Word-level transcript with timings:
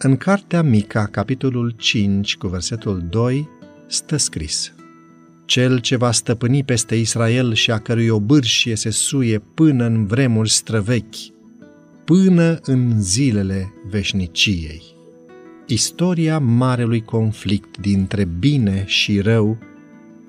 În 0.00 0.16
cartea 0.16 0.62
Mica, 0.62 1.06
capitolul 1.06 1.74
5, 1.76 2.36
cu 2.36 2.46
versetul 2.46 3.02
2, 3.10 3.48
stă 3.86 4.16
scris 4.16 4.72
Cel 5.44 5.78
ce 5.78 5.96
va 5.96 6.10
stăpâni 6.10 6.64
peste 6.64 6.94
Israel 6.94 7.54
și 7.54 7.70
a 7.70 7.78
cărui 7.78 8.08
obârșie 8.08 8.74
se 8.74 8.90
suie 8.90 9.38
până 9.54 9.84
în 9.84 10.06
vremuri 10.06 10.50
străvechi, 10.50 11.32
până 12.04 12.58
în 12.62 13.02
zilele 13.02 13.72
veșniciei. 13.90 14.82
Istoria 15.66 16.38
marelui 16.38 17.02
conflict 17.02 17.78
dintre 17.78 18.24
bine 18.38 18.84
și 18.86 19.20
rău, 19.20 19.58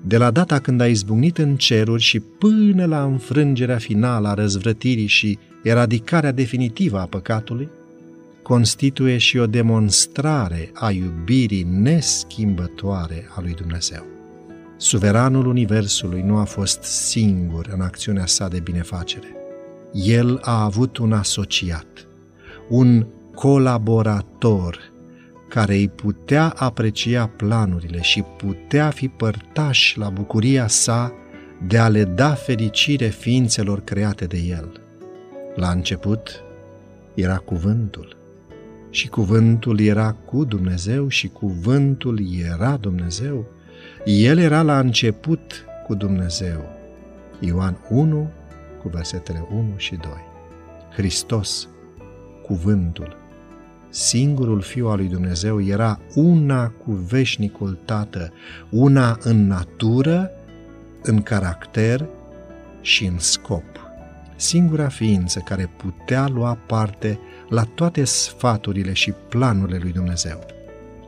de 0.06 0.16
la 0.16 0.30
data 0.30 0.58
când 0.58 0.80
a 0.80 0.86
izbucnit 0.86 1.38
în 1.38 1.56
ceruri 1.56 2.02
și 2.02 2.20
până 2.20 2.84
la 2.84 3.02
înfrângerea 3.04 3.78
finală 3.78 4.28
a 4.28 4.34
răzvrătirii 4.34 5.06
și 5.06 5.38
eradicarea 5.62 6.32
definitivă 6.32 6.98
a 6.98 7.06
păcatului, 7.06 7.68
constituie 8.42 9.18
și 9.18 9.38
o 9.38 9.46
demonstrare 9.46 10.70
a 10.74 10.90
iubirii 10.90 11.62
neschimbătoare 11.62 13.28
a 13.36 13.40
lui 13.40 13.54
Dumnezeu. 13.54 14.06
Suveranul 14.76 15.46
Universului 15.46 16.22
nu 16.22 16.36
a 16.36 16.44
fost 16.44 16.82
singur 16.82 17.68
în 17.72 17.80
acțiunea 17.80 18.26
sa 18.26 18.48
de 18.48 18.60
binefacere. 18.60 19.34
El 19.92 20.38
a 20.42 20.62
avut 20.62 20.96
un 20.96 21.12
asociat, 21.12 22.06
un 22.68 23.06
colaborator 23.34 24.92
care 25.48 25.74
îi 25.74 25.88
putea 25.88 26.54
aprecia 26.56 27.26
planurile 27.26 28.00
și 28.00 28.22
putea 28.22 28.90
fi 28.90 29.08
părtaș 29.08 29.94
la 29.94 30.08
bucuria 30.08 30.66
sa 30.66 31.12
de 31.66 31.78
a 31.78 31.88
le 31.88 32.04
da 32.04 32.34
fericire 32.34 33.06
ființelor 33.06 33.80
create 33.80 34.24
de 34.24 34.38
el. 34.38 34.72
La 35.54 35.70
început 35.70 36.42
era 37.14 37.36
cuvântul 37.36 38.19
și 38.90 39.08
cuvântul 39.08 39.80
era 39.80 40.12
cu 40.12 40.44
Dumnezeu 40.44 41.08
și 41.08 41.28
cuvântul 41.28 42.20
era 42.44 42.76
Dumnezeu. 42.76 43.46
El 44.04 44.38
era 44.38 44.62
la 44.62 44.78
început 44.78 45.64
cu 45.86 45.94
Dumnezeu. 45.94 46.64
Ioan 47.40 47.78
1 47.88 48.30
cu 48.82 48.88
versetele 48.88 49.46
1 49.52 49.72
și 49.76 49.96
2. 49.96 50.10
Hristos, 50.92 51.68
cuvântul, 52.42 53.16
singurul 53.88 54.60
Fiu 54.60 54.88
al 54.88 54.96
lui 54.96 55.08
Dumnezeu, 55.08 55.62
era 55.62 56.00
una 56.14 56.68
cu 56.68 56.92
veșnicul 56.92 57.78
Tată, 57.84 58.32
una 58.70 59.18
în 59.22 59.46
natură, 59.46 60.30
în 61.02 61.22
caracter 61.22 62.08
și 62.80 63.04
în 63.04 63.18
scop. 63.18 63.89
Singura 64.40 64.88
ființă 64.88 65.38
care 65.38 65.70
putea 65.76 66.28
lua 66.28 66.58
parte 66.66 67.18
la 67.48 67.62
toate 67.62 68.04
sfaturile 68.04 68.92
și 68.92 69.12
planurile 69.28 69.78
lui 69.82 69.92
Dumnezeu. 69.92 70.46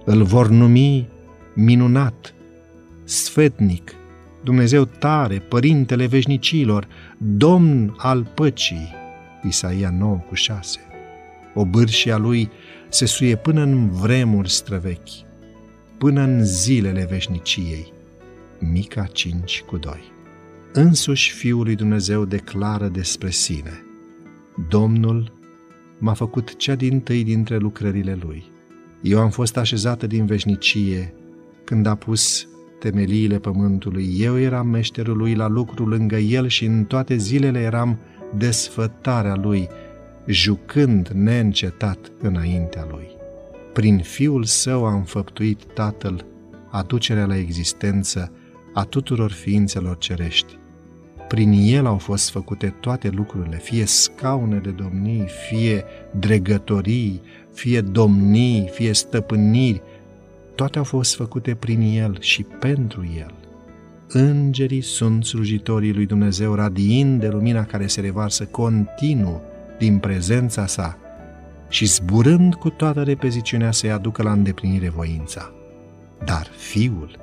Îl 0.04 0.22
vor 0.22 0.48
numi 0.48 1.08
minunat, 1.54 2.34
sfetnic, 3.04 3.94
Dumnezeu 4.44 4.84
tare, 4.84 5.38
Părintele 5.38 6.06
veșnicilor, 6.06 6.88
Domn 7.18 7.94
al 7.96 8.26
păcii, 8.34 8.94
Isaia 9.42 9.90
9 9.90 10.16
cu 10.16 10.34
6. 10.34 10.78
O 11.54 11.64
bârșia 11.64 12.16
lui 12.16 12.50
se 12.88 13.06
suie 13.06 13.36
până 13.36 13.62
în 13.62 13.90
vremuri 13.90 14.50
străvechi, 14.50 15.24
până 15.98 16.20
în 16.22 16.44
zilele 16.44 17.06
veșniciei, 17.10 17.92
Mica 18.58 19.04
5 19.04 19.62
cu 19.66 19.76
2. 19.76 20.12
Însuși 20.74 21.32
Fiul 21.32 21.62
lui 21.64 21.74
Dumnezeu 21.74 22.24
declară 22.24 22.88
despre 22.88 23.30
sine, 23.30 23.84
Domnul 24.68 25.32
m-a 25.98 26.12
făcut 26.12 26.56
cea 26.56 26.74
din 26.74 27.00
tâi 27.00 27.24
dintre 27.24 27.56
lucrările 27.56 28.18
lui. 28.24 28.44
Eu 29.02 29.20
am 29.20 29.30
fost 29.30 29.56
așezată 29.56 30.06
din 30.06 30.26
veșnicie 30.26 31.14
când 31.64 31.86
a 31.86 31.94
pus 31.94 32.48
temeliile 32.78 33.38
pământului. 33.38 34.16
Eu 34.18 34.38
eram 34.38 34.66
meșterul 34.66 35.16
lui 35.16 35.34
la 35.34 35.48
lucru 35.48 35.86
lângă 35.86 36.16
el 36.16 36.48
și 36.48 36.64
în 36.64 36.84
toate 36.84 37.16
zilele 37.16 37.60
eram 37.60 37.98
desfătarea 38.36 39.34
lui, 39.34 39.68
jucând 40.26 41.08
neîncetat 41.08 42.12
înaintea 42.20 42.86
lui. 42.90 43.06
Prin 43.72 43.98
fiul 43.98 44.44
său 44.44 44.86
a 44.86 44.94
înfăptuit 44.94 45.64
tatăl 45.74 46.26
aducerea 46.70 47.26
la 47.26 47.36
existență 47.36 48.32
a 48.74 48.84
tuturor 48.84 49.30
ființelor 49.30 49.98
cerești. 49.98 50.60
Prin 51.32 51.52
el 51.52 51.86
au 51.86 51.98
fost 51.98 52.30
făcute 52.30 52.74
toate 52.80 53.08
lucrurile, 53.08 53.56
fie 53.56 53.84
scaune 53.84 54.58
de 54.58 54.70
domnii, 54.70 55.26
fie 55.48 55.84
dregătorii, 56.18 57.22
fie 57.52 57.80
domnii, 57.80 58.68
fie 58.72 58.92
stăpâniri, 58.92 59.82
toate 60.54 60.78
au 60.78 60.84
fost 60.84 61.14
făcute 61.14 61.54
prin 61.54 61.80
el 61.80 62.16
și 62.20 62.42
pentru 62.42 63.08
el. 63.18 63.34
Îngerii 64.08 64.80
sunt 64.80 65.24
slujitorii 65.24 65.92
lui 65.92 66.06
Dumnezeu, 66.06 66.54
radiind 66.54 67.20
de 67.20 67.28
lumina 67.28 67.64
care 67.64 67.86
se 67.86 68.00
revarsă 68.00 68.44
continuu 68.44 69.42
din 69.78 69.98
prezența 69.98 70.66
sa 70.66 70.98
și 71.68 71.86
zburând 71.86 72.54
cu 72.54 72.68
toată 72.68 73.02
repeziciunea 73.02 73.70
să-i 73.70 73.90
aducă 73.90 74.22
la 74.22 74.32
îndeplinire 74.32 74.88
voința. 74.88 75.52
Dar 76.24 76.46
Fiul 76.56 77.18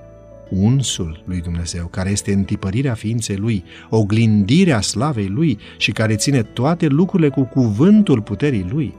unsul 0.50 1.24
lui 1.26 1.42
Dumnezeu, 1.42 1.86
care 1.86 2.10
este 2.10 2.34
întipărirea 2.34 2.94
ființei 2.94 3.36
lui, 3.36 3.64
oglindirea 3.90 4.82
slavei 4.82 5.28
lui 5.28 5.60
și 5.78 5.92
care 5.92 6.16
ține 6.16 6.44
toate 6.44 6.88
lucrurile 6.88 7.30
cu 7.30 7.44
cuvântul 7.44 8.22
puterii 8.22 8.68
lui, 8.70 8.96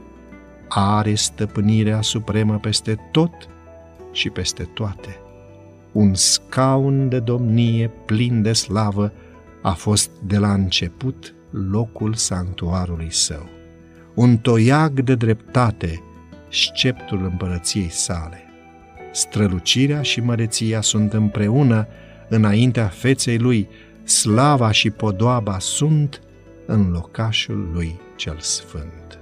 are 0.67 1.13
stăpânirea 1.13 2.01
supremă 2.01 2.57
peste 2.59 2.97
tot 3.11 3.31
și 4.11 4.29
peste 4.29 4.63
toate. 4.63 5.15
Un 5.91 6.13
scaun 6.13 7.09
de 7.09 7.19
domnie 7.19 7.91
plin 8.05 8.41
de 8.41 8.53
slavă 8.53 9.13
a 9.61 9.71
fost 9.71 10.09
de 10.27 10.37
la 10.37 10.53
început 10.53 11.35
locul 11.71 12.13
sanctuarului 12.13 13.07
său. 13.09 13.49
Un 14.15 14.37
toiag 14.37 15.01
de 15.01 15.15
dreptate, 15.15 16.03
sceptul 16.49 17.23
împărăției 17.23 17.89
sale 17.89 18.50
strălucirea 19.11 20.01
și 20.01 20.21
măreția 20.21 20.81
sunt 20.81 21.13
împreună 21.13 21.87
înaintea 22.29 22.87
feței 22.87 23.37
lui, 23.37 23.67
slava 24.03 24.71
și 24.71 24.89
podoaba 24.89 25.59
sunt 25.59 26.21
în 26.65 26.91
locașul 26.91 27.69
lui 27.73 27.99
cel 28.15 28.37
sfânt. 28.39 29.20